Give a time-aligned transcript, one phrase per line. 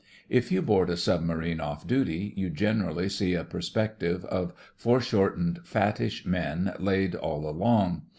[0.29, 5.59] If you board a submarine off duty you generally see a perspective of fore shortened
[5.63, 8.07] fattish men laid all along.